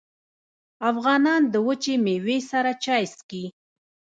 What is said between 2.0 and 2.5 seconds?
میوې